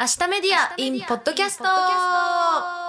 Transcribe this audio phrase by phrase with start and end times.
[0.00, 1.64] 明日メディア in ポッドキャスト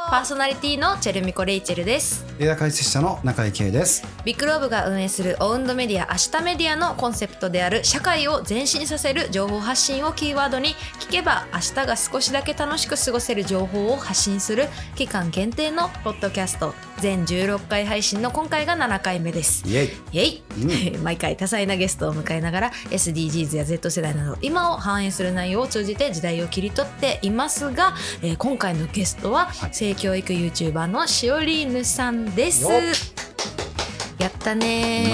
[0.10, 2.26] パーソナリティのチェルミコレイチェルです。
[2.40, 4.04] 映画解説者の中井圭です。
[4.26, 10.70] ビッグローブが運営するオウンドメディア明日メディアのコンセプトである社会を前進させる情報発信をキーワードに
[11.00, 19.64] 聞けば明日が少しだけ楽しく過ごせる情報を発信する期間限定のポッドキャスト全16回配信の今回が7回目です。
[19.68, 19.90] イエイ。
[20.12, 20.26] イエ
[20.96, 29.74] イ、毎回多彩なゲストを迎えながら SDGs や Z 世代など今を反映する内容を通じて時代を切り取っていますが、えー今回のゲストははい。
[29.74, 32.66] 性教育 YouTuber のしおりーぬさんです。
[34.18, 35.14] やった見ね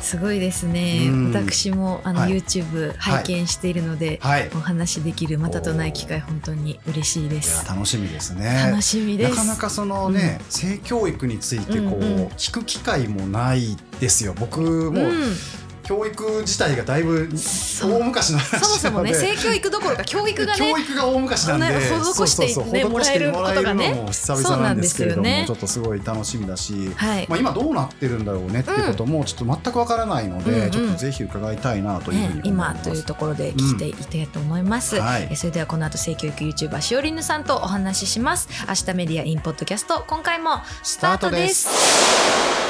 [0.00, 1.08] すごいですね。
[1.08, 1.32] うん。
[1.34, 2.32] 私もあの、はい。
[2.32, 4.50] YouTube 拝見しているので、はい。
[4.54, 7.68] お話できるまたとない機会本当に嬉しいです。
[7.68, 8.70] 楽しみですね。
[8.70, 9.30] 楽しみです。
[9.32, 12.26] なかなかそのね、性教育についてこう、うんうん。
[12.28, 14.34] 聞く機会もないですよ。
[14.38, 15.34] 僕もう、うん
[15.90, 17.28] 教育自体がだいぶ
[17.82, 18.64] 大昔の話なので。
[18.64, 22.72] そもそもね性教育どころか教育がね教育が大昔なんで、ね施してそうそうそう。
[22.72, 25.44] ね施してもらえることがね久々なんですけれども、ね。
[25.48, 27.26] ちょっとすごい楽しみだし、はい。
[27.28, 30.70] まあ、今どうなってるんだろうねっていうこともちょっと全くわからないので、うんうん。
[30.70, 32.42] ちょっとぜひ伺いたいなというふうにね。
[32.44, 35.02] 今というところで聞いていきたいと思います、うん。
[35.02, 35.26] はい。
[35.28, 38.48] えそれではこの後性教育 YouTuber しおりぬさんとお話しします。
[38.68, 42.69] 明日メディアインポッドキャスト今回もスタートです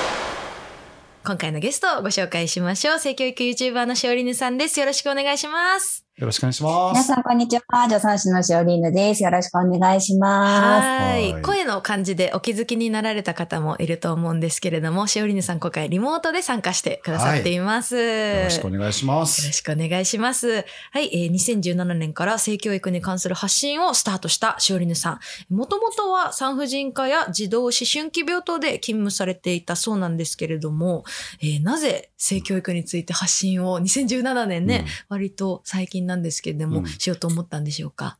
[1.25, 2.99] 今回のゲストをご紹介しましょう。
[2.99, 4.81] 性教育 YouTuber のしおりぬさんです。
[4.81, 6.10] よろしくお願いします。
[6.21, 6.93] よろしくお願いします。
[6.93, 7.85] 皆さん、こんにちは。
[7.89, 9.23] 助産師のしおりーぬです。
[9.23, 10.87] よろしくお願いします。
[10.87, 19.53] はいはい声の感じでお気づきになられた方もいると思うんですけれどもしおりぬさん今回リモートで参加してくださっています、よろしくお願いしまよろす。
[19.53, 20.67] しくお願いします。
[20.93, 25.19] はい、えー2017年から性教育に関する発信をスタートしたしおりぬさ
[25.51, 25.55] ん。
[25.55, 31.05] もともとは産婦人科や児童思春期病棟で勤務されていたそうなんですけれども、
[31.41, 38.19] えーなぜ性教育について発信を2017年ね、割と最近なんですけれども、うんしようと思ったんでしょうか？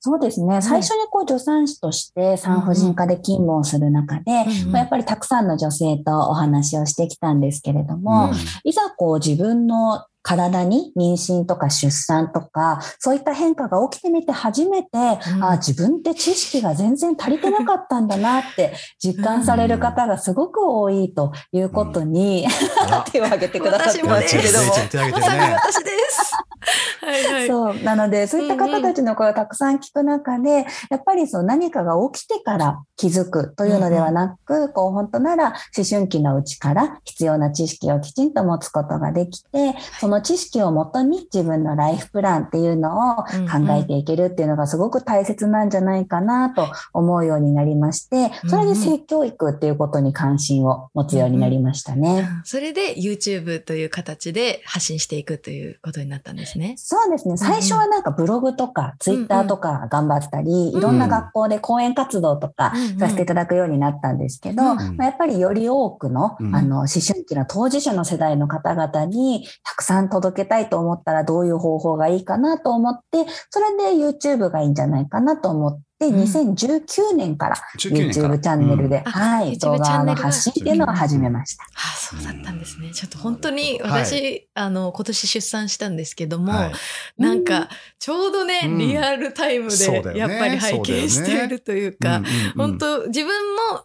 [0.00, 0.62] そうですね。
[0.62, 4.30] 最初にこう助産師として産婦人科で勤務をする中で、
[4.72, 22.46] やっぱりたくさんの女性とお話をしてきたんですけれども、うんいざこう自分の体に妊娠とか出産とか、そういった変化が起きてみて初めて、んあ自分って知識が全然足りてなかったんだなって 実感される方がすごく多いということに、
[23.10, 24.66] 手を挙げてくださってますけれども。
[24.68, 25.40] まさに。
[25.54, 26.27] 私です。
[27.08, 27.46] はいはい。
[27.46, 27.82] そう。
[27.82, 43.24] なので、そういった方たちの声をたくさん聞く中で、やっぱりそう何かが起きてから気づくというのではなく、こう本当なら思春期のうちから必要な知識をきちんと持つことができて、その知識をもとに自分のライフプランっていうのを考
[43.70, 52.28] えていけるっていうのがすごく大切なんじゃないかなと思うようになりまして、それで性教育っていうことに関心を持つようになりましたね。
[52.44, 56.74] それで YouTube という形で発信していくということになったんですね。
[56.76, 57.36] そうですね。
[57.36, 66.54] 最初はなんかブログとかツイッターとか頑張ったり、いろんな学校で講演活動とかさせていただくようになったんですけど、うんまあ、やっぱりより多くの、うん。
[66.54, 76.22] あの、思春期の当事者の世代の方々にたくさん届けたいと思ったらどういう方法がいいかなと思って、それで YouTube がいいんじゃないかなと思って、うん。
[76.22, 78.34] 2019年から19年から。
[78.34, 79.10] YouTube チャンネルで、うん。
[79.10, 80.24] はい、YouTube 動画のチャンネルが。
[80.24, 81.64] 発信っていうのを始めました。
[81.64, 82.90] あそうだったんですね。
[82.92, 84.04] ちょっと本当にはい。
[84.04, 86.72] 私、あの、今年出産したんですけども、はい。
[87.18, 88.78] なんか、ちょうどね、うん。
[88.78, 92.52] リアルタイムで、やっぱり拝見しているというか、うんうんうん。
[92.52, 93.28] 本当自分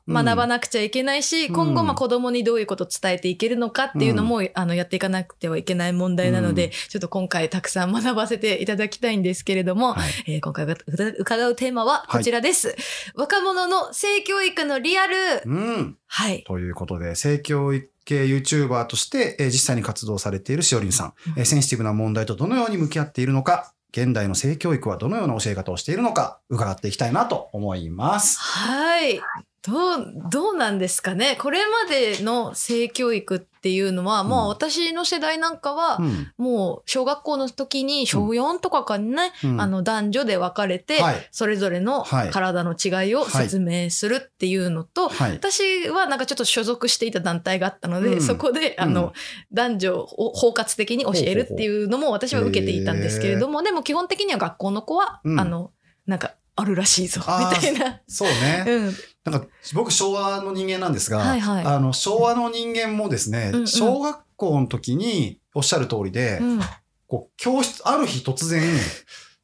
[0.08, 1.54] も学ばなくちゃいけないし、うん。
[1.54, 10.12] 今後、まあ子供にどういうことを伝えていけるのかっていうのも、あの、やっていかなくてはいけない問題なので、うんちょっと今回たくさん学ばせていただきたいんですけれども、はい。
[10.28, 12.76] えー今回伺うテーマはこちらです。
[13.16, 15.16] 若者の性教育のリアル。
[15.46, 15.98] うん。
[16.08, 16.44] はい。
[16.46, 28.40] ということで、性教育系 YouTuber として、えー実際に活動されているしおりんさん、えーセンシティブな問題とどのように向き合っているのか、現代の性教育はどのような教え方をしているのか、伺っていきたいなと思います。
[28.40, 29.22] はい。
[29.66, 31.38] どう、どうなんですかね？
[31.40, 36.34] これまでの性教育っていうのは、もう私の世代なんかは、うん。
[36.38, 39.62] もう小学校の時に小4とかかにね、うん。
[39.62, 41.30] あの男女で分かれて、はい。
[41.32, 42.30] それぞれのはい。
[42.30, 45.32] 体の違いを説明するっていうのと、はい。
[45.32, 48.22] 私はなんかちょっと所属していた団体があったので、うん。
[48.22, 49.12] そこで、あの、うん
[49.54, 55.40] 男女を包括的に教えるっていうのも私は受けていたんですけれども、でも基本的には学校の子は、うん。
[55.40, 55.72] あの、
[56.06, 58.02] なんか、あるらしいぞ、みたいな。
[58.08, 58.66] そうね。
[58.68, 58.96] うん。
[59.26, 66.62] なんか僕昭和の人間なんですが、はいはいあの昭和の人間もですね、うんうん小学校の時におっしゃる通りで、うん。
[67.08, 68.62] こう教室ある日突然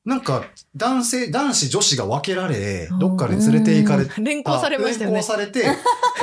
[0.06, 0.44] なんか
[0.75, 4.21] 男性男子女子が分けられどっかに連れて行かれて。
[4.21, 5.27] 連行されましたよね連行。
[5.27, 5.65] されて、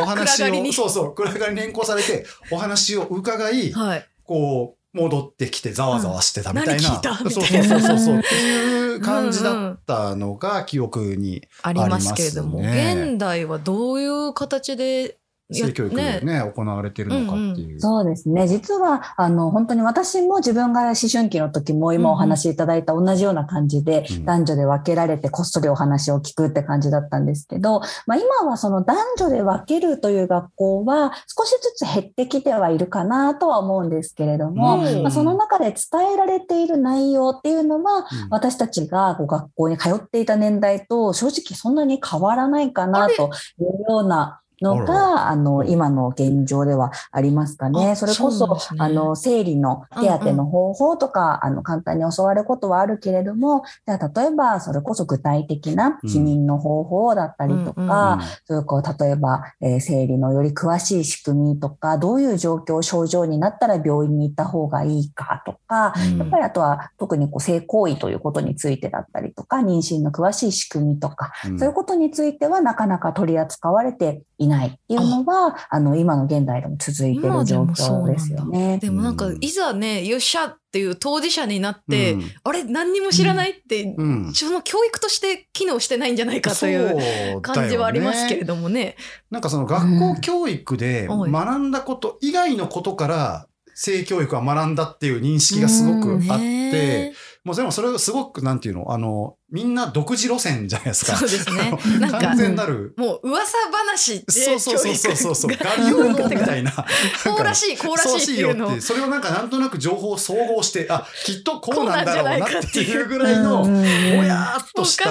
[0.00, 4.09] お話を、そうそう、暗がりに連行されて、お話を伺い、はい。
[4.25, 6.89] こう、戻ってきてざわざわしてたみたいな。
[6.89, 7.25] うん何聞いた？
[7.25, 8.19] みそうそうそうそう。
[8.19, 15.09] っ ていう感じだったのが記憶にありますけれども、ありますね現代はどういう形でや
[15.53, 17.81] 性教育でね、行われてるのかっていう。
[17.81, 18.49] そうですね。
[18.49, 24.25] 実は、あの、本当に私も自分が思春期の時も今お話しいただいた同じような感じで、うん。
[24.25, 35.03] 男女で分けられてこっそりお話を聞くって感じだったんですけど、まあ今はその男女で分けるという学校は少しずつ減ってきてはいるかなとは思うんですけれども、うん。
[35.03, 38.05] まあ、その中で伝えられている内容っていうのは、うん。
[38.31, 47.91] 私たちがこう学校に通っていた年代と正直そんなに変わらないかなというようなのあが、あの、今の現状ではありますかね。
[47.91, 48.81] あそれこそ、そね。
[48.81, 71.59] あの、生理の手当の方法とか、あの、簡単に教わることはあるけれども、じゃあ、例えば、それこそ具体的な避妊の方法だったりとうんうんか、そういうこう、例えば、えー生理のより詳しい仕組みとか、どういう状況、症状になったら病院に行った方がいいかとか、やっぱりあとは特にこう性行為ということについてだったりとか、妊娠の詳しい仕組みとか、うん。
[71.59, 75.81] そういうことについてはなかなか取り扱われていないっていうのは、あ。
[75.81, 78.79] の、今の現代でも続いている状況ですよね。
[78.79, 79.38] でもなんかうん。
[79.41, 82.23] いざねよっしゃっていう当事者になって、うん。
[82.44, 84.33] あれ何にも知らないって、うん。
[84.35, 88.97] その教育として機能してないんじゃないかという感じはありますけれどもね。
[89.31, 91.33] なんかその学校教育でうん。
[91.33, 93.47] 学んだこと以外のことから
[93.78, 97.14] 性教育は学んだっていう認識がすごくうんあっねて、
[97.44, 98.90] もうでもそれがすごくなんていうの？
[98.90, 101.14] あの、みんな独自路線じゃないですか。
[101.14, 102.94] そうですね なんか完全なる。
[102.96, 106.73] もう噂話でそうそうそうそうそうガリオンみたいな。
[107.23, 115.11] こうらしいこうらしいっていうのをそれをなんかなんとなく情報を総合して、あ、きっとこうなんだろうなっってていうぐらいの、うんぼやーっとした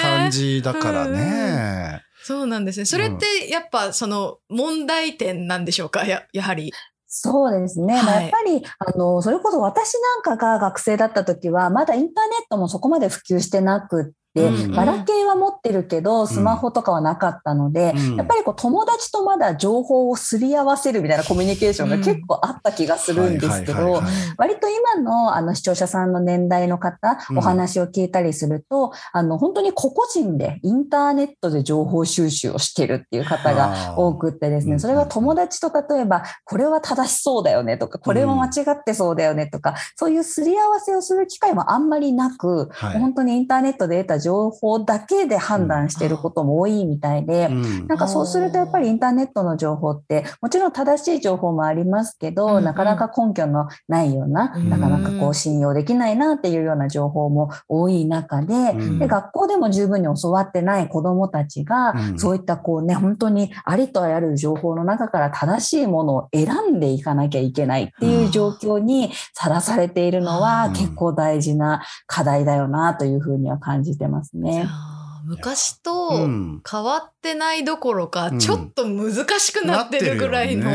[0.00, 2.02] 感じだからね。
[2.22, 2.84] そうなんですね。
[2.84, 6.04] それってやっぱその問題点なんでしょうか？
[6.06, 6.72] ややはり。
[7.12, 7.94] そうですね。
[7.94, 18.16] まあはいやっぱり、あの、それこそ私なんかが学生だった時は、まだインターネットもそこまで普及してなくって、うんガラケーは持ってるけど、スマホとかはなかったので、うん。
[18.16, 24.00] やっぱりこう友達とまだ情報をすり合わせるみたいなコミュニケーションが結構あった気がするんですけど
[24.36, 27.38] 割と今のあの視聴者さんの年代の方、うん。
[27.38, 42.98] お話を聞いたりすると、あの本当に個々人でインターネットで情報収集をしてるっていう方が多くってですね、うんそれが友達と例えば、これは正しそうだよねとか、これは間違ってそうだよねとか、そういうすり合わせをする機会もあんまりなく、はい。
[42.98, 47.86] 本当にインターネットで得た情報だけで判断していることも多いみたいで、うん。
[47.86, 52.64] なんかそうするとやっぱりインターネットの情報って、もちろん正しい情報もありますけど、うんうん。
[52.64, 54.70] なかなか根拠のないような、うん。
[54.70, 58.98] なかなかこう信用できないなっていうような情報も多い中で、うん。
[58.98, 62.18] で学校でも十分に教わってない子どもたちが、うん。
[62.18, 70.72] そういったこうね、本当にありとあらゆる情報の中から正しいものを選んでいかなきゃいけないっていう状況にさらされているのはうん。
[70.72, 74.64] 結構大事な課題だよなというふうには感じてますじゃね。
[74.66, 76.62] あ昔うとん。
[76.68, 78.38] 変わってないどころか、うん。
[78.38, 80.70] ちょっと難しくなってるぐらいの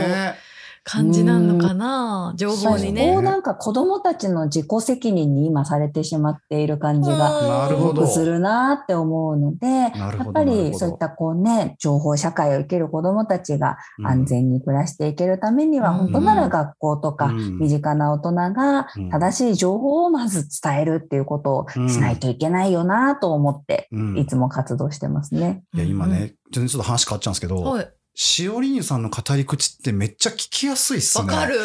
[0.88, 3.12] 感じなのかな、情報にそね。
[3.14, 3.22] こを。
[3.24, 15.98] なんか子供たちの自己責任に今されてしまっている感じがなるほどすごくするなって思うので、やっぱりそういったこうね、情報社会を生きる子供たちがうん安全に暮らしていけるためには、うん。
[15.98, 17.58] 本当なら学校とかうん。
[17.58, 19.10] 身近な大人がうん。
[19.10, 24.18] 正しい情報をまず伝えるっていうことをしないといけないよなと思って、うん。
[24.20, 25.64] いつも活動してますね。
[25.74, 27.64] いや、今ね、全然ちょっと話変わっちゃうんですけど、うん。
[27.64, 27.92] はい。
[28.16, 31.26] しおりにさんの語り口ってめっちゃ聞きやすいっすね。
[31.34, 31.60] わかる。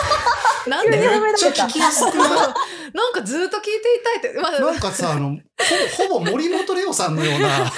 [0.68, 0.98] なんで？
[0.98, 2.28] めっちゃ聞きやすくない？
[2.92, 4.40] なんかずっと聞いていたいって。
[4.40, 5.38] まあ、なんかさ、あの、
[5.98, 7.72] ほほぼ森本レオさんのような、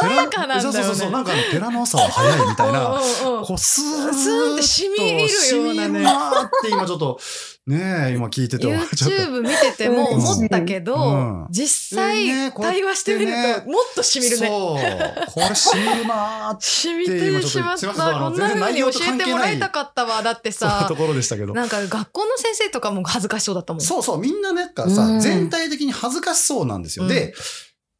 [0.00, 0.72] 穏やかなんだよね。
[0.72, 2.98] そうそうそう、なんか寺の朝は早いみたいな、
[3.44, 7.20] こうスーッと染み入るようなねって今ちょっと、
[7.66, 14.48] ねえ、今聞いてて、YouTube 見てても思ったけど、うん実際対話してみるともっと染みるね。
[14.48, 15.32] そう。
[15.32, 17.88] これ染みるなーって染みてしまった。
[17.92, 20.22] こんな風に教えてもらいたかったわ。
[20.22, 21.54] だってさと、ころでしたけど。
[21.54, 23.80] なんか学校の先生とかも恥ずかしそうだったもん。
[23.80, 27.04] そうそう、みんなね、かうさ、ん全体的に恥ずかしそうなんですよ。
[27.04, 27.34] うんで、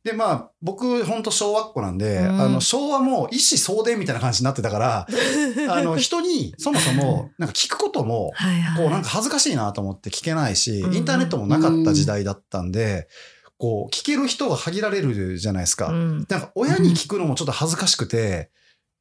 [0.07, 5.07] で、まあ、僕、本当小学校なんで、うんあの、昭和も一子相伝みたいな感じになってたから、
[5.69, 8.83] あの、人に、そもそも、なんか聞くことも、はいはい。
[8.85, 13.09] こう、なんか恥ずかしいなと思って聞けないし、うんインターネットもなかった時代だったんで、
[13.59, 15.89] こう、聞ける人が限られるじゃないですか。
[15.89, 18.51] うんなんか、親に聞くのもちょっと恥ずかしくて、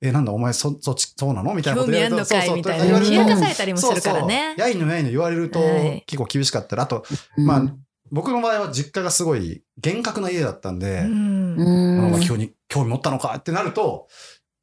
[0.01, 1.53] え、なんだ、お前、そ、そっち、そうなの？
[1.53, 2.53] みたいなこと興味あんのかい？
[2.53, 2.99] みたいな。
[2.99, 4.55] 冷やかされたりもするからね。
[4.57, 7.05] やいのやいの言われるとはい結構厳しかったら、あと、
[7.37, 7.75] うんまあ、
[8.11, 11.55] 僕の場合は実家がすごい厳格な家だったんで、うん。
[11.55, 11.99] うん。
[11.99, 14.07] あのまあ興味興味持ったのかってなると、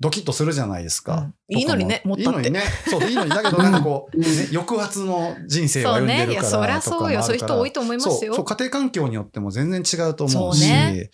[0.02, 1.30] ドキッとするじゃないですか。
[1.48, 1.58] うん。
[1.58, 2.14] いいのにねも。
[2.14, 2.30] っとって。
[2.30, 2.62] いいのにね。
[2.90, 3.30] そう、いいのに。
[3.30, 7.22] だけどなんかこう、ね抑圧の人生をそう歩んでるからそりゃそうよ。
[7.22, 8.34] そういう人多いと思いますそう、よ。
[8.34, 11.10] そう、家庭環境によっても全然違うと思うし、そうね。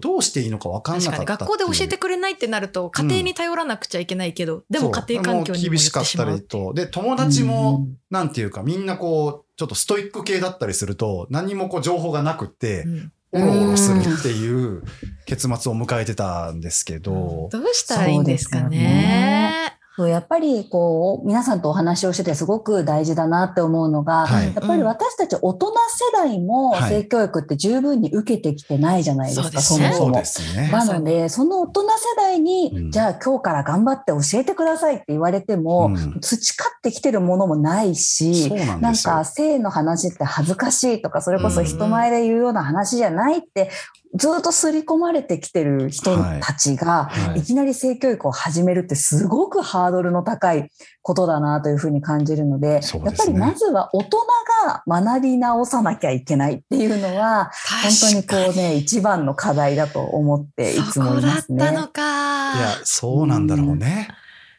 [0.00, 1.44] どうしていいのか分かんな確かった。
[1.46, 5.04] 学校で教えてくれないってなると、家庭に頼らなくちゃいけないけど、でもそう。
[5.06, 6.74] 家庭環境にも厳しかったりと。
[6.74, 14.82] で、友達も、なんていうか、みんなこう、ちょっとストイック系だったりすると、何もこう情報がなくってう、んおろおろするっていう
[15.26, 24.46] 結末を迎えてたんですけど、どうしたらいいんですかねやっぱりこう、皆さんとお話をしててすごく大事だなって思うのが、はい。
[24.46, 25.74] やっぱり私たち大人世
[26.12, 26.90] 代もはい。
[26.90, 29.92] 性教育って十分に受けてきてないじゃないですか、そうですね。
[29.92, 30.16] そもそも。
[30.16, 30.24] で。
[30.24, 30.70] すね。
[30.70, 32.90] なので、その大人世代に、うん。
[32.90, 36.20] じゃあ今日から頑張って教えてくださいって言われても、うん。
[36.20, 38.96] 培ってきてるものもないし、なんなん。
[38.96, 43.70] か性の話って恥ずかしいとか、それこそ人前で言うような話じゃないって、
[44.14, 50.70] ずっと刷り込まれてきてる人たちが、はいいきなり性教育を始めるってすごくハードルの高い
[51.02, 54.18] ことだなというふうに感じるので、ねやっぱりまずは大人
[54.66, 57.50] が学び直さなきゃいけないっていうのは、
[57.82, 61.64] 本当にこうね、一番の課題だと思っていつもいそこだますね。
[61.64, 62.56] ったのか。
[62.56, 64.08] いや、そうなんだろうね。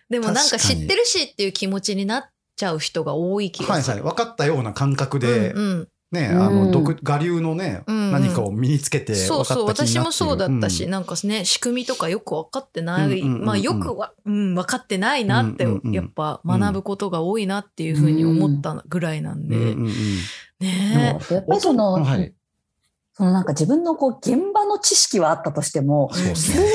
[0.10, 2.24] でもなんか知ってるしっていう気持ちになっ
[2.58, 3.80] ちゃう人が多い気はいはい。
[3.80, 4.04] がする。
[4.04, 6.42] 分かったような感覚で、うんうんね、うん。
[6.42, 7.96] あの、毒、我流のね、うん。
[7.96, 9.92] うん何かを身につけて分かった気そうそう、になっている。
[9.92, 10.92] 私もそうだったし、うん。
[10.92, 19.92] なんかね、仕組みとかよく分かってない、うんうんうんうんまあよくは、うん、分かってないなって、うんうんうんやっぱ学ぶことが多いなっていうふうに思ったぐらいなんで、うんうんうん
[20.60, 22.34] ねやっぱりその、はい。
[23.16, 26.66] そのなんか自分のこう現場の知識はあったとしても、そうです性ね。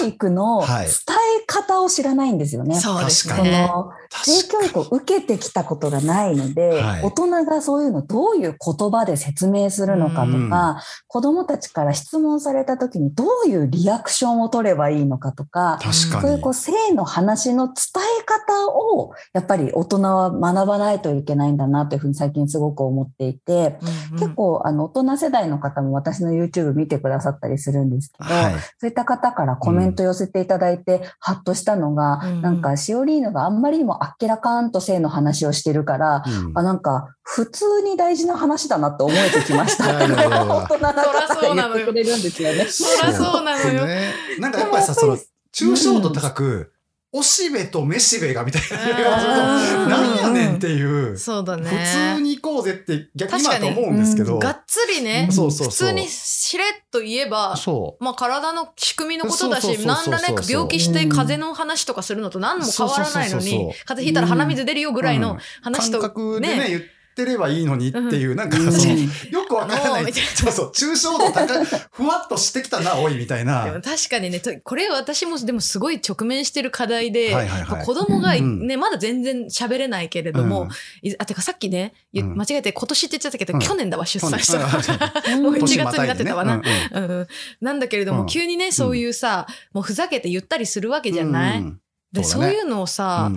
[0.00, 2.78] 教育の伝はいえ方を知らないんですよね。
[2.80, 3.68] そうですね。
[3.68, 3.90] の
[4.24, 16.50] 性教育を受けてきたことがないので、はい大人がそういうのどういう言葉で説明するのかとか、子供たちから質問された時にどういうリアクションを取ればいいのかとか、確かにそういうこ。
[16.50, 17.74] う性の話の伝
[18.20, 28.54] え方をやっぱり大人は学ばないといけないんだなというふうに最近すごく思っていて、うんうん結構あの大人世代の方も私の YouTube 見てくださったりするんですけど、はい。
[28.78, 39.84] そういった方からコメント寄せていただいて、ハッとしたのが、うんなんかシオリーヌがあんまりにもあっけらかんと性の話をしてるから、うんあ、なんか普通に大事な話だなって思えてきました。
[39.98, 42.64] 大人な方が言ってくれるんですよね。
[42.66, 43.86] そりゃそうなのよ。
[43.86, 44.12] ね。
[44.38, 45.18] なんかやっぱりさ、その、
[45.52, 46.72] 抽象度高く、
[47.12, 48.68] おしべとめしべがみたいな。
[48.86, 51.68] 言い方すると、うんなんやねんっていう、そうだね。
[51.68, 53.44] 普通に行こうぜって逆に。
[53.44, 55.68] 今と思うんですけど、がっつりね、そうそう。
[55.68, 68.72] 普通にしれっと言えば、そまあ体の仕組みのことだし、そうそうそうそう何らね、病気して風邪の話とかするのと何も変わらないのに風邪ひいたら鼻水出るよぐらいの話と、覚でね、ね言ってればいいのにっていう、なんかうん。
[68.72, 69.08] その、よ
[69.48, 70.12] くわからない。
[70.12, 73.64] そうそう、抽象度高い、ふわっとしてきたな、おい、みたいな。
[73.64, 77.84] でも確かにね、とこれ私もでもすごい直面してる課題で、はいはいはい。
[77.84, 80.68] 子供がうんね、まだ全然喋れないけれども、
[81.02, 83.60] いあ、てかさっきね、間違えて今年って言っちゃったけど、うん。
[83.60, 84.58] 去年だわ、出産した
[85.38, 86.54] もう1年月になってたわな。
[86.54, 86.62] うん
[86.92, 87.04] うん。
[87.04, 87.26] うん
[87.60, 88.26] なんだけれども、うん。
[88.26, 91.80] 急にね、そういうさ、もうふざけて言ったりするわけじゃない、うん。
[92.12, 93.30] で、そういうのをさ、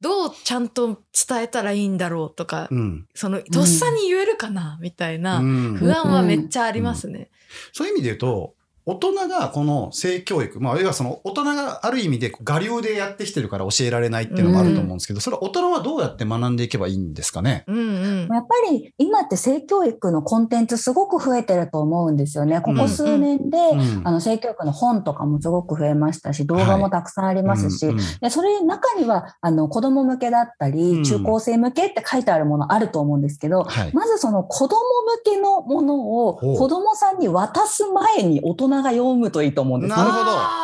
[0.00, 3.06] どうちゃんと伝えたらいいんだろうとか、うん。
[3.14, 5.74] その、とっさに言えるかな、みたいなうん。
[5.76, 7.30] 不安はめっちゃありますね。
[7.72, 8.54] そういう意味で言うと、
[8.86, 17.64] 大人がこの性教育、まあ、要はその大人がある意味で我流でやってきてるから教えられないっていうのもあると思うんですけど、それは大人はどうやって学んでいけばいいんですかね？
[17.66, 18.28] うんうん。
[18.32, 22.60] やっぱり今って性教育のコンテンツすごく増えてると思うんですよね。
[22.62, 33.92] ここ数年で、うんあの性教育の本とかもすごく増えましたし、動画もたくさんありますし、うんうんでそれ中にはあの子供向けだったり、うん中高生向けって書いてあるものあると思うんですけど、はい。
[33.92, 34.78] まずその子供
[35.26, 39.96] 向けのものを子供さんに渡す前に大人が読むといいと思うんですね。
[39.96, 40.60] なるほど。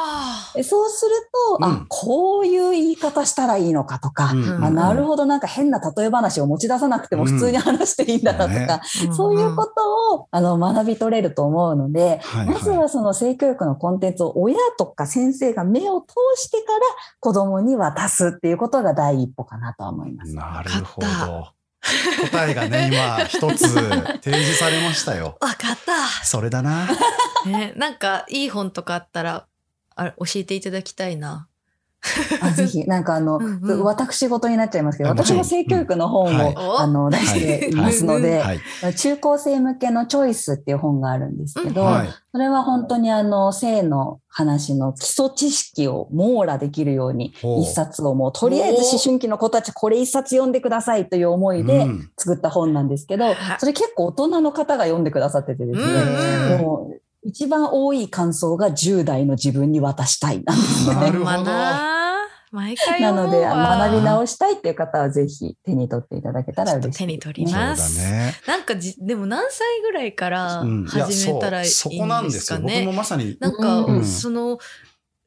[0.62, 1.12] そうする
[1.50, 1.64] と、うん。
[1.64, 4.64] あ、こういう言い方したらいいのかとか、うん。
[4.64, 9.14] あなるほほど、なんか変な例え話を持ち出さなくても普通に話していいんだなとか、うん。
[9.14, 16.80] そういうことをあの学び取れると思うので、はいまずはその性教育のコンテンツを親とか先生が目を通してから
[17.20, 20.34] 子供に渡すっていうことが第一歩かなとは思います。
[20.34, 21.55] なるほど。
[22.30, 23.68] 答えがね、今一つ
[24.22, 25.38] 提示されましたよ。
[25.40, 26.06] わかった。
[26.24, 26.88] それだな。
[27.44, 29.46] ね、なんかいい本とかあったら、
[29.94, 31.48] あ教えていただきたいな。
[32.40, 33.84] あぜひ、 なんかあの、うんうん。
[33.84, 36.36] 私事になっちゃいますけど、私も性教育の本を、うん。
[36.36, 36.54] はい。
[36.78, 38.94] あの出していますので、はい。
[38.94, 42.08] 中高生向けのチョイスっていう本があるんですけど、はい。
[42.32, 52.10] それは本当にあの、性の話の基礎知識を網羅できるように、一冊をもう、とりあえず思春期の子たちこれ一冊読んでくださいという思いでうん。
[52.16, 53.36] 作った本なんですけど、はい。
[53.58, 60.94] それ結構大人の方が読んでくださっててですね、うんうんもう一番多い感想が10代の自分に渡したいなんですね。
[60.94, 61.95] なるほど
[62.52, 67.98] 毎回なので、学び直したいっていう方はぜひ手に取っていただけたら嬉しい手に取りそうだます。
[67.98, 68.34] ね。
[68.46, 72.60] なんかじ、でも何歳ぐらいから始めたらいいんそうそこなんでですすよ。
[72.60, 72.92] 僕かねも。
[72.92, 73.36] まさに。
[73.40, 74.58] なんか、うんその、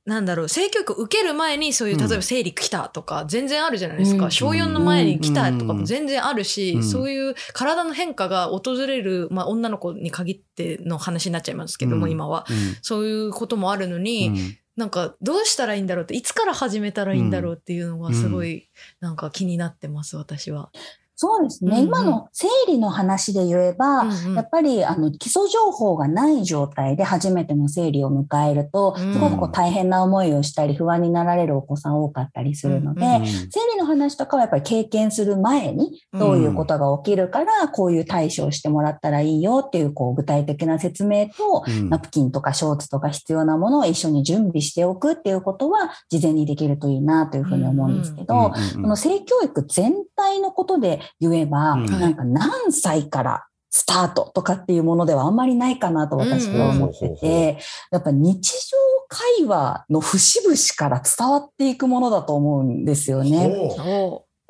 [0.06, 4.26] なんだろう、性教育を受ける前にそういう、うん例えば生理来たとか、全然あるじゃないですか。
[4.26, 12.46] うん小4の前に来たとかも全然あるし、うんそういう体の変化が訪れる、まあ女の子に限っての話になっちゃいますけども、うん今は。
[12.50, 18.70] うんそういうこともあるのに、うんなんかどうしたらいいんだろうって、いつから始めたらいいんだろうっていうのがすごい、
[19.02, 20.72] なんか気になってます、私は。
[21.22, 21.72] そうですね。
[21.72, 21.84] うんうん。
[21.88, 24.36] 今の生理の話で言えば、うんうん。
[24.36, 29.14] やっぱりあの基礎情報がない状態で初めての生理を迎えると、うん。
[29.14, 41.90] すごくこう大変な思いをしたり不安になられるお子さん多かったりするので、うんうん生理の話とかはやっぱり経験する前にどういうことが起きるから、こういう対処をしてもらったらいいよっていうこう具体的な説明と、うん。
[41.90, 51.86] ナプキンとかショーツとか必要なものを一緒に準備しておくっていうことは事前にできるといいなというふうに思うんですけど、この性教育全体のことで言えば、うん。
[51.86, 57.18] なんか何歳からスタートとかっていうものではあんまりないかなと私は思ってうんうん。
[57.18, 57.58] て、
[57.92, 58.78] やっぱ日常
[59.10, 63.50] 会話の節々から伝わっていくものだと思うんですよね。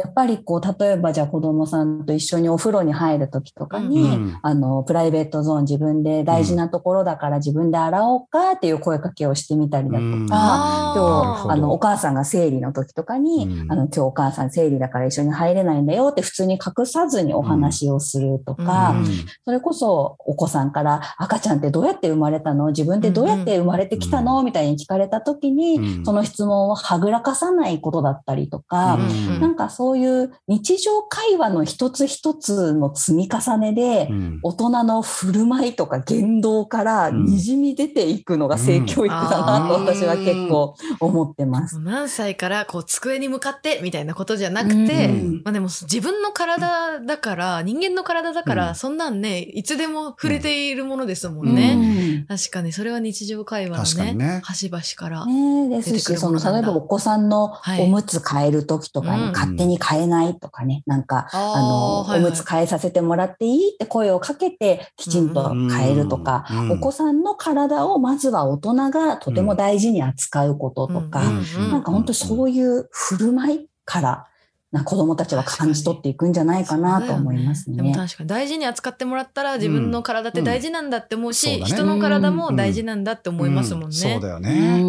[0.01, 4.39] やっぱりこう、例えばじゃあ子供さんと一緒にお風呂に入るときとかに、うん。
[4.41, 10.29] あの、プライベートゾーン自分で大事なところだから自分で洗おうかっていう声かけをしてみたりだとうん。
[10.29, 10.99] か、あー。
[10.99, 13.71] 今日、あの、お母さんが生理の時とかに、うん。
[13.71, 19.05] あの、今日お母さん生理だから一緒に入れないんだよって普通に隠さずにお話をするとか、うん。
[19.43, 22.67] それこそお子さんから赤ちゃんってどうやって生まれたの？
[22.67, 24.43] 自分ってどうやって生まれてきたの？
[24.43, 26.05] みたいに聞かれた時に、うん。
[26.05, 29.41] その質問をはぐらかさないことだったりとか、うん。
[29.41, 34.39] なんかそういう日常会話の一つ一つの積み重ねで、うん。
[34.43, 37.25] 大人の振る舞いとか言動からうん。
[37.25, 41.79] にじみ出ていくのが性教育だなとうん私は結構思ってます。
[41.79, 45.41] 何歳からこう机に向かってみたいなことじゃなくて、うん。
[45.43, 48.75] まあでも自分の体だから、人間の体だから、うん。
[48.75, 51.75] そんなんね、いつでも触れているものですもんね。
[52.19, 52.37] うん。
[52.37, 54.41] 確かに、それは日常会話のね、確かにね。
[54.43, 55.25] 端々から。
[55.25, 57.81] ねえですし、その、例えばお子さんのはい。
[57.81, 59.31] おむつ変えるときとかにうん。
[59.31, 62.27] 勝手に変えないとかね、なんか、あの、はいはい。
[62.27, 66.71] おむつ変えさせてもらっていいって声をかけてきちんと変えるとか、うん。
[66.73, 71.21] お子さんの体をまずは大人がとても大事に扱うこととか、
[71.57, 71.71] うん。
[71.71, 74.25] なんか本当そういう振る舞いから、
[74.71, 78.07] な子供たちは感じ取っていくんじゃないかなと思いますそうだよでもね。
[78.07, 83.95] 確かに大事に扱ってもらったら自分の体って大事なんだって思うし、うんそうだね人の体も大事なんだって思いますもんね。
[83.95, 84.83] そうだようね。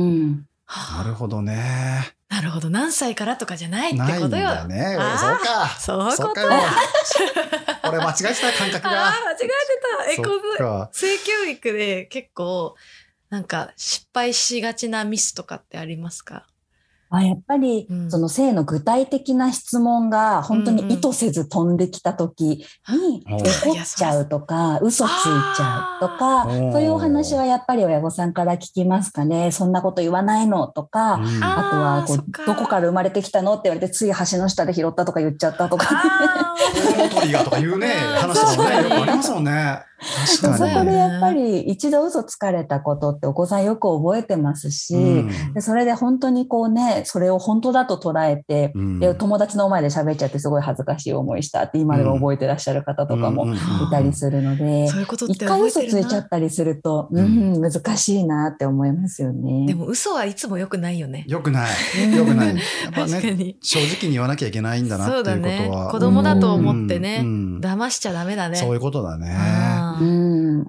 [0.99, 2.15] なるほどね。
[2.29, 2.71] なるほど。
[2.71, 4.49] 何歳からとかじゃないってないんことよ。
[4.49, 4.97] だね。
[5.01, 6.07] あーそうか。
[6.07, 6.41] そういうこと。
[7.89, 9.11] 俺間違えてた感覚ああ、が。
[9.11, 9.49] 間違えて
[10.07, 10.13] た。
[10.13, 12.77] え、こそっか性教育で結構、
[13.31, 16.47] なんか失敗しがちなミスとかってありますか？
[17.13, 29.51] あやっぱり、うんその性の具体的な質問が本当に意図せず飛んできた時にうん怒っちゃうとか、嘘ついちゃうとか、そういうお話はやっぱり親御さんから聞きますかね。
[29.51, 35.89] そんなこと言わないのとか、うんああとはこ、そうどこから生まれてきたのって言われて、つい橋の下で拾ったとか言っちゃったとか。
[35.91, 36.03] あ
[36.71, 39.83] コウノトリがとか言うね、うん話とかね、よくありますもんね。
[40.27, 40.75] そ確かに。
[40.75, 44.99] こでやっぱり一度嘘つかれたことってお子さんよく覚えてますし、う
[45.51, 53.59] んでそれで本当にこうね、それを本当だと捉えて、うんで友達の前で喋っちゃってすごい恥ずかしい思いしたって今でも覚えてらっしゃる方とかもい
[53.91, 59.67] たりするので、そういうことって一回嘘ついちゃたったりすると、ううんん、難しいなって思いますよね。
[59.67, 61.25] でも嘘はいつも良くないよね。
[61.27, 62.17] よくない。
[62.17, 62.49] よくない。
[62.85, 63.57] やっぱね。
[63.61, 65.91] 正直に言わなきゃいけないんだなっていうことそうだねは。。
[65.91, 68.57] 子供だと思ってねうんうん騙しちゃダメだね。
[68.57, 69.37] そういうことだね。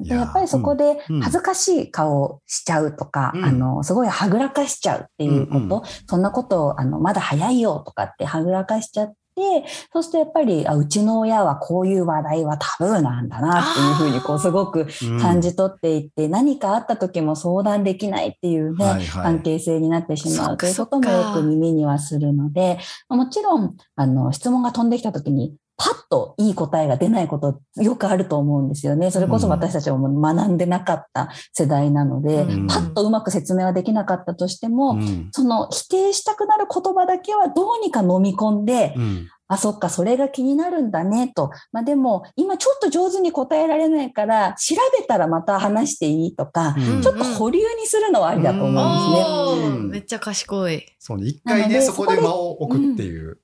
[0.01, 1.21] でやっぱりそこでうん。
[1.21, 3.45] 恥ずかしい顔をしちゃうとか、うん。
[3.45, 5.71] あの、すごいはぐらかしちゃうっていうこと、うん。
[5.71, 15.19] うんそんなことを、あの、まだ早いよとかってはぐらかしちゃって、そうするとやっぱり、あうちの親はこういう話題はタブーなんだなっていうふうに、こう、すごくうん。
[15.19, 19.07] 感じ取っていって、何かあった時も相談できないっていうね、はいはい。
[19.07, 29.09] 関係性になってしまうということもよく耳にはするので、もちろん、あの、質問が飛んできた時に、パッといい答えが出ないことよくあると思うんですよね。
[29.09, 41.51] それこそ私たちも学んでなかった世代なので、うんパッとうまく説明はできなかったとしても、うんその否定したくなる言葉だけはどうにか飲み込んで、うんあ、そっか、それが気になるんだね、と。
[41.73, 49.89] まあでも、今ちょっと上手に答えられないから、調べたらまた話していいとか、うんちょっと保留にするのはありだと思うんですね。
[49.89, 50.85] めっちゃ賢い。
[50.99, 51.27] そうね。
[51.27, 53.40] 一回ね、そこで間を置くっていう。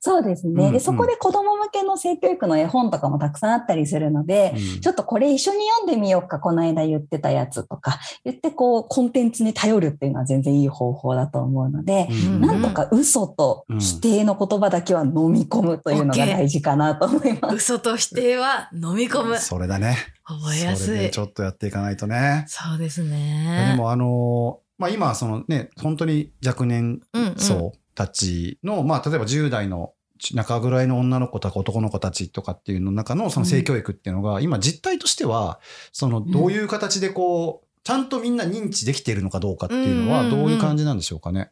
[0.00, 0.66] そうですね。
[0.66, 17.56] うんで、そこで子供向けの性教育の絵本とかもたくさんあったりするので、うんちょっとこれ一緒に読んでみようか、この間言ってたやつとか、言ってこう、コンテンツに頼るっていうのは全然いい方法だと思うので、うんなんとか嘘と否定の言葉だけは飲み込むというのが大事かなと思います。
[17.56, 19.38] 嘘と否定は飲み込む。
[19.38, 19.96] それだね。
[20.24, 21.18] 覚えやすいそれでち。
[21.18, 22.44] ょっとやっていかないとね。
[22.46, 23.74] そうですでね。
[23.76, 29.92] もあのーまあ今そのね、本当に若年うんうん層たちの、まあ例えば10代の
[30.32, 35.58] 中ぐらいの女の子とか男の子たちとかっていうの中のその性教育っていうのが、今実態としては、
[35.92, 41.50] そのどういう形でこう、ちゃんとみんな認知できているのかどうかっていうのはどういう感じなんでしょうかね？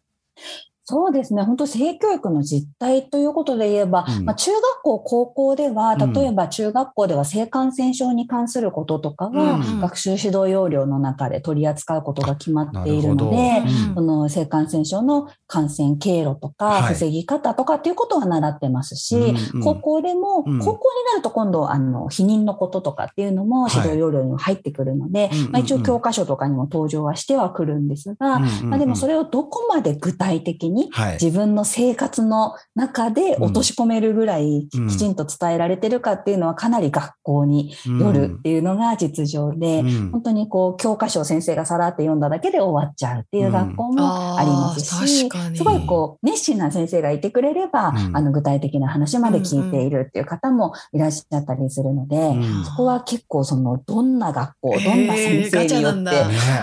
[0.89, 1.43] そうですね。
[1.43, 4.25] 本当性教育の実態ということで言えば、うん。
[4.25, 6.13] まあ、中学校、高校では、うん。
[6.13, 9.81] 例えば中学校では性感染症に関することとかは、うん。
[9.81, 13.95] 学習指導要領の中で取り扱うことが決まっているのなでるほ、ど。
[13.97, 16.95] その性感染症の感染経路とか、はい。
[16.95, 19.61] 防ぎ方とかっていうことは習ってますし、うんうん。
[19.65, 20.59] 高校でも、うん。
[20.61, 25.51] 高校になると今度、あの、避妊のこととかっていうのも指導要領には入ってくるので、うんうんうん。
[25.51, 31.13] まあ、一応教科書とかにも登場はしてはくるんですが、まあ、でもそれ、れをどこまで具体的にはい。
[31.15, 34.89] 自分の生活の中で落とし込めるぐらいうん。
[34.89, 40.11] きちんと伝えられてるかっていうのはかなり学校によるっていうのが実情で、うん。
[40.11, 45.57] 本当にこう教科書を先生がさらって読んだだけで終わっちゃうっていう学校もありますし、うんあー確かに。
[45.57, 48.17] すごいこう熱心な先生がいてくれれば、うん。
[48.17, 52.65] あの具体的な話まで聞いているっていう方もいらっしゃったりするので、うん。
[52.65, 56.11] そこは結構そのどんな学校、どんな先生によって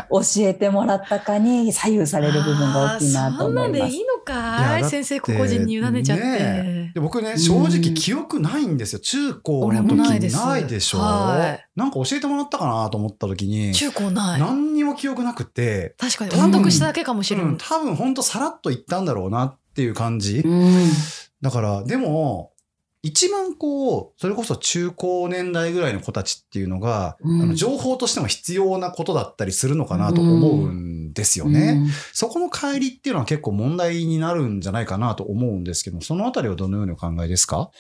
[0.10, 4.03] 教えてもらったかに左右される部分が大きいなと思います。
[4.04, 4.84] いいのかい？
[4.90, 6.24] 先生個々人に委ねちゃって。
[6.24, 9.00] ねで僕ね、正直記憶ないんですよ。
[9.00, 11.00] 中高の俺時ないでしょ？
[11.00, 14.40] はいなんか教えてもらったかなと思った時に、中高ない。
[14.40, 17.58] 何にも記憶なくて、確かに音読しただけかもしれうんん。
[17.58, 20.40] 多分ほんとさらっと言ったんだろうなっていう感じ。
[20.46, 20.88] うん
[21.42, 22.53] だから、でも、
[23.06, 27.42] 一番こう、それこそ中高年代ぐらいの子たちっていうのが、うん。
[27.42, 31.84] あの情報としても必要なことだったりするのかなと思うんですよね。
[31.84, 31.90] うん。
[32.14, 37.72] そこの乖離っていうのは結構問題になるんじゃないかなと思うんですけど、そのあたりはどのようにお考えですか？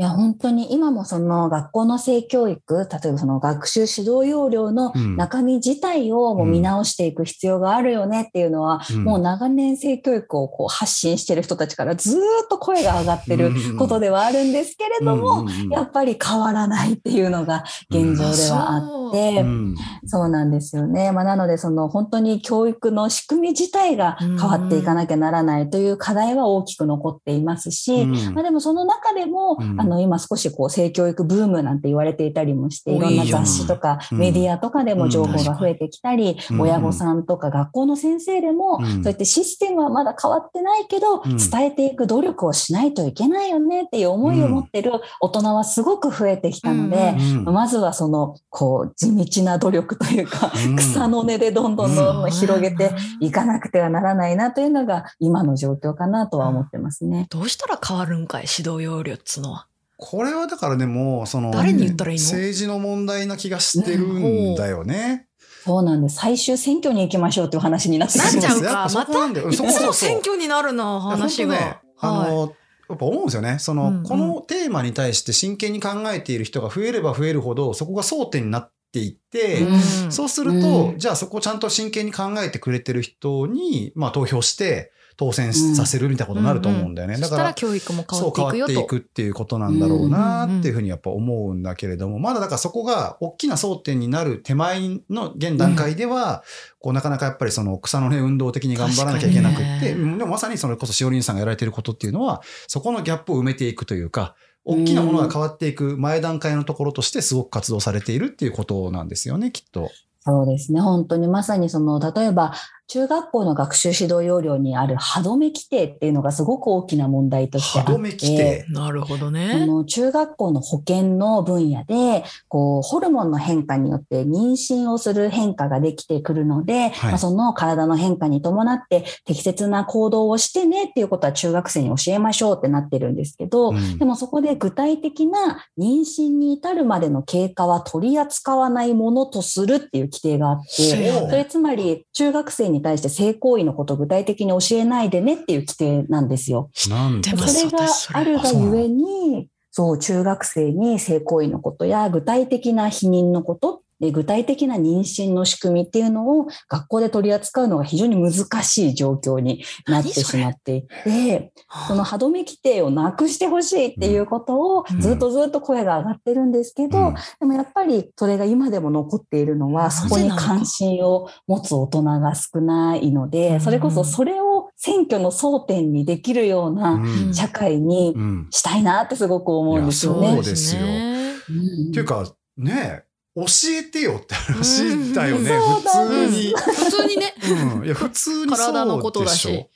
[0.00, 5.16] いや、本当に今もその学校の性教育、例えばその学習指導要領のうん。
[5.16, 9.04] 中身自体をもう見直していく必要があるよねっていうのは、うん。
[9.04, 15.68] もう長年性教育をこう発信してる人たちからずーっと声が上がってることではあるんですけれども、うんうんうん。
[15.68, 19.74] やっぱり変わらないっていうのが現状ではあって、うん
[20.06, 21.12] そうなんですよね。
[21.12, 28.34] まあ、なので、その本当に教育の仕組み自体が変わっていかなきゃならないという課題は大きく残っていますし、うん。
[28.34, 29.58] まあ、でもその中でも、
[29.90, 34.18] の今少しこう性教育ブームなんて言われていたりもして、いろんな雑誌とかうん。
[34.18, 36.60] メディアとかでも情報が増えてきたり、うん。
[36.60, 38.86] 親御さんとか学校の先生でも、うん。
[38.86, 41.36] そうやってシステムはまだ変わってないけど、うん。
[41.36, 47.44] 伝えていく努力をしないといけないよねっていう思いを持ってる大人はすごく増えてきたので、うん。
[47.44, 50.76] まずはその、こう、地道な努力というか、うん。
[50.76, 53.30] 草の根でどんどんどんどん広げていい。
[53.30, 57.26] かなくてはならないなというのが今の状況かなとは思ってますね。
[57.30, 59.66] どうしたら変わるんかい指導要領っつのは。
[60.02, 62.24] これはだからでも、その、誰に言ったらいいの？
[62.24, 65.26] 政治の問題な気がしてるんだよね。
[65.62, 66.16] そうなんです。
[66.16, 68.66] 最終選挙に行きましょうという話になってなっちゃうか。
[68.66, 69.50] やっぱそこなんだよ。
[69.50, 71.52] いつも選挙になるな、話が。
[71.52, 72.30] ね、あはい。
[72.32, 72.54] の、
[72.88, 73.58] やっぱ思うんですよね。
[73.58, 74.02] その、うんうん。
[74.04, 80.10] このテーマに対して真剣に考えている人が増えれば増えるほど、そこが争点になっていって、うん。
[80.10, 80.98] そうすると、うん。
[80.98, 87.16] じゃあそこをちゃんと真剣に考えてくれてる人に、まあ投票して、当選させるみたいなことになると思うんだよね。
[87.16, 88.72] そしただからら教育も変わっていくよと。
[88.72, 94.80] 変わっていくっていうことなんだろうなっていうふうにやっぱ思うんだけれども、まだだからそこが大きな争点になる手前
[95.10, 96.42] の現段階では、
[96.78, 109.90] こうなかなかやっぱりその草の根運動的に頑張らなきゃいけなくって、でもまさにそれこそしおりんさんがやられていることっていうのは、そこのギャップを埋めていくというか、大きなものが変わっていく前段階のところとしてすごく活動されているっていうことなんですよね、きっと。
[110.22, 110.80] そうですね。
[110.80, 112.52] 本当にまさにその、例えば、
[112.90, 117.92] 中学校の学習指導要領にある歯止め規定っていうのがすごく大きな問題としてあって。
[117.92, 118.64] 歯止め規定。
[118.68, 119.64] なるほどあね。
[119.64, 146.70] の中学校の保健の分野で、こう、ホルモンの変化によって妊娠をする変化ができてくるので、はいまあ、その体の変化に伴って適切な行動をしてねっていうことは中学生に教えましょうってなってるんですけど、うんでもそこで具体的な妊娠に至るまでの経過は取り扱わないものとするっていう規定があって、おそれつまり中学生に対して性行為のことを具体的に教えないでねっていう規定なんですよ。
[146.88, 147.30] なんで？
[147.32, 147.78] もそれが
[148.12, 161.52] あるがゆえに、そう、中学生に性行為のことや具体的な避妊のことっで具体的な妊娠の仕組みっていうのを学校で取り扱うのが非常に難しい状況になってしまっていて、
[161.86, 165.00] その歯止め規定をなくしてほしいっていうことをうん。
[165.00, 167.14] ずっとずっと声が上がってるんですけど、うん。
[167.40, 173.60] でもやっぱりそれが今でも残っているのは、そこに関心を持つ大人が少ないので、うん。
[173.60, 177.34] それこそそれを選挙の争点にできるよううなん。
[177.34, 178.48] 社会にうん。
[178.50, 180.34] したいなってすごく思うんですよね。
[180.34, 180.44] そう。
[180.44, 180.82] ですよ。
[180.82, 181.90] ねうん。
[181.90, 182.24] っていうか
[182.56, 183.04] ね
[183.36, 183.44] 教
[183.78, 186.54] えてよって話だよね、普通に。
[186.56, 187.34] 普通にね。
[187.76, 189.68] うん、いや普通に体のことそうでしだしょ。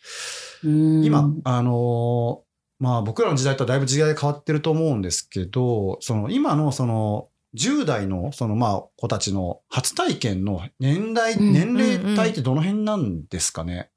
[0.64, 2.44] うん今、あのー
[2.80, 13.90] まあ僕らの時代とはだいぶ時代変わってると思うんですけど、その今のその10代のそのまあ子たちの初体験の年代、うん年齢帯ってどの辺なんですかね？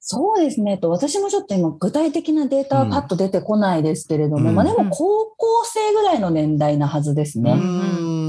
[0.00, 0.76] そうですね。
[0.78, 7.54] と私もちょっと今具体的なデータはパッと出てこないですけれども、うんまあでも高校生ぐらいの年代なはずですね。
[7.54, 8.19] ん。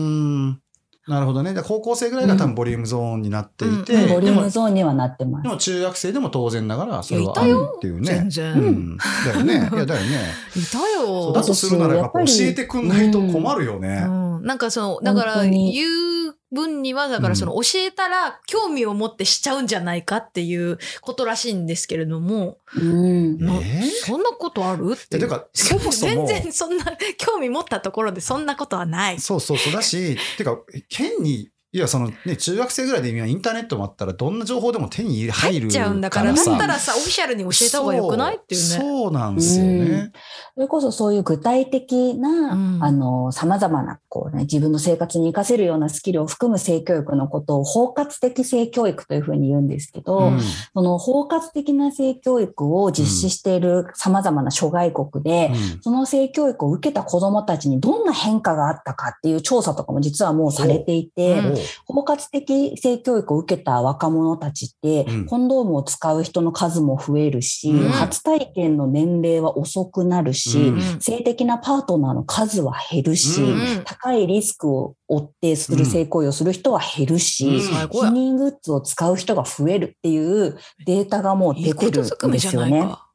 [1.07, 1.53] なるほどね。
[1.53, 5.49] で高校生ぐらいが多分ボリュームゾーンになっていて、うんボリュームゾーンにはなってますで。
[5.49, 8.07] も中学生でも当然ながらそれはあるっていうね。
[8.07, 8.53] 全然。
[8.53, 8.97] うん。
[9.25, 9.53] だよね。
[9.53, 10.19] いやだよね。
[10.55, 11.33] いたよ。
[11.33, 14.03] だとするならやっぱ教えてくんないと困るよね。
[14.05, 14.09] う
[14.41, 15.85] ん、なんかその、だから言
[16.29, 23.37] う分には、だからその教えたら興味を持ってしちゃうんじゃないかっていうことらしいんですけれども、うん。
[23.37, 23.57] なえ？
[23.57, 24.93] ーそんなことある？
[24.93, 25.21] ってい
[25.53, 26.27] そもそも。
[26.27, 26.85] 全然そんな
[27.17, 29.19] 興味持ったところでそんなことはない。
[29.19, 30.57] そうそうそうだし、てか、
[30.89, 38.67] 変に、いや、そのね、中学生ぐらいで今インターネットもあったら、どんな情報でも手に入る入っちゃうんだから、ださったらさ、オフィシャルに教えた方がよくないっていうね。
[38.67, 40.11] そうそうなんですよね。
[40.53, 42.83] それこそそういう具体的な、うん。
[42.83, 50.39] あの、様々な、こうね、自分の生活に活かせるようなスキルを含む性教育のことを包括的性教育というふうに言うんですけど、うん。
[50.73, 61.41] その包括的な性教育を実施している様々な諸外国で、その性教育を受けた子供たちにどんな変化があったかっていう調査とかも実はもうされていて、う。
[61.53, 77.55] ん包括的性教育を受けた若者たちって、うんコンドームを使う人の数も増えるし、うん初体験の年齢は遅くなるし、うん性的なパートナーの数は減るし、うん高いリスクを負ってする性行為をする人は減るし、うん
[77.87, 78.11] 避。
[78.11, 82.79] 妊グッズを使う人が増えるっていうデータがもう出てるんですよね。
[82.81, 83.07] ないか。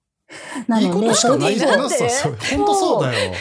[0.68, 1.78] ないので、いことしかないじゃん。
[1.78, 3.32] だってそうそう本当そうだよ。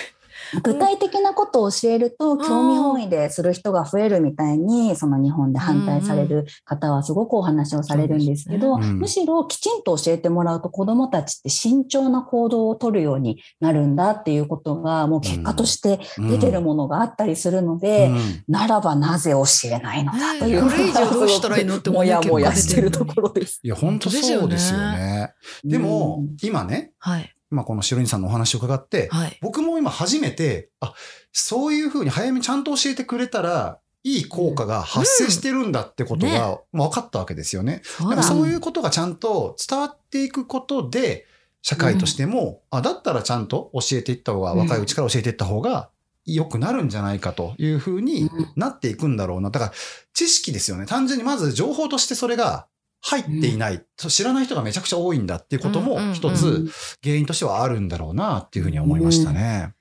[0.64, 18.44] 具体的なことを教えると、興味本位でする人が増えるみたいに、その日本で反対される方はすごくお話をされるんですけど、むしろきちんと教えてもらうと子供たちって慎重な行動を取るようになるんだっていうことが、もう結果として出てるものがあったりするので、うん。
[18.48, 23.60] ならばなぜ教えないのだというねこれ以上どうしたらいいのってもやもやしてるところです。
[23.64, 25.34] いや、本当そうですよね。
[25.64, 27.35] でも、今ね、はい。
[27.52, 29.38] 今この白人さんのお話を伺って、はい。
[29.42, 30.94] 僕も今初めて、あ、
[31.32, 37.82] そういうふうに早めにちゃんと教えてくれたら、いい効果が発生してるんだってことが分かったわけですよね。
[37.84, 38.16] そうだ。
[38.18, 41.26] だからそういうことがちゃんと伝わっていくことで、
[41.64, 45.90] 社会としても、あ、だったらちゃんと教えていった方が、うん若いうちから教えていった方が
[46.24, 49.50] 良くなるんじゃないかというふうになっていくんだろうな。
[49.50, 49.74] だから、
[50.14, 50.86] 知識ですよね。
[50.86, 52.68] 単純にまず情報としてそれが
[53.06, 53.84] 入っていない。
[53.98, 56.72] そう知らない人がめちゃくちゃ多いんだっていうことも一うんつ
[57.04, 59.74] 原因としてはあるんだろうなっていうふうに思いましたね。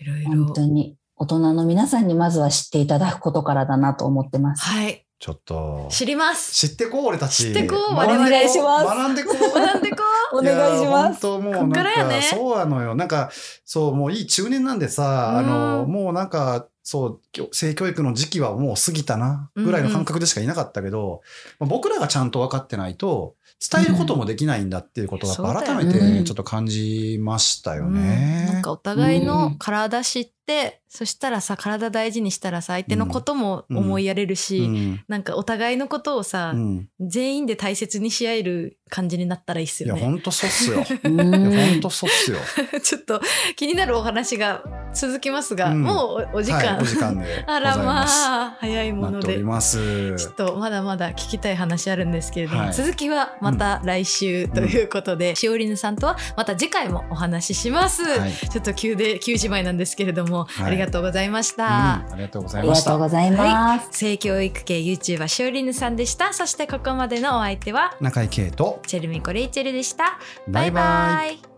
[0.00, 0.54] いろいろ本。
[0.54, 4.64] 当に大人の皆さんにまずは知っていただくことからだなと思ってます。
[4.64, 5.06] はい。
[5.20, 6.52] ちょっと、知ります。
[6.52, 7.44] 知ってこう、俺たち。
[7.44, 9.58] 知ってこう我々お願いします学んでこう。
[9.58, 10.80] 学んでこお願いします。
[10.82, 12.94] いや本当もうなんか、ねそうなのよ。
[12.94, 13.30] なんか、
[13.64, 17.20] そう、もういい中年なんでさ、あの、うんもうなんか、そう、
[17.52, 21.22] 性教育の時期はもう過ぎたな、ぐらいの感覚でしかいなかったけど、
[21.58, 27.76] まあ僕らがちゃんと分かってないと、伝えることもできないんだっていうことをやっぱそうだよ改めねてちょっと感じましたう。
[27.78, 28.50] ようんね。
[28.52, 40.06] なんかお互いの体知って、そしたらさ、体大事にしたらさ、相手のことも思いやれるし、うんなんかお互いのことをさ、うん全員で大切にし合える感じになったらいいっすいや、よね。
[40.06, 40.84] ほんとそうっすよ。
[41.02, 42.38] ほんとそうっすよ。
[42.82, 43.20] ちょっと
[43.56, 44.62] 気になるお話が
[44.94, 46.76] 続きますが、うんもうおお時間。
[46.76, 49.38] はい、お時間でご あらまあ、早いもので。
[49.38, 58.02] ちょっとまだまだ聞きたい話あるんですけれども、はい続きはまた来週ということで、しおりぬさんとはまた次回もお話しします。
[58.02, 61.94] はいちょっと急で急じまいなんですけれども、はいありがとうございましうんた。
[61.94, 62.90] ありがとうござありがいました。
[62.90, 63.88] とうございます。
[63.92, 66.32] 性教育系 YouTuber しおりぬさんでした。
[66.32, 70.18] そしてここまでのお相手は中井圭と、チェルミコレイチェルでした。
[70.48, 71.34] バイバイ。
[71.34, 71.53] イ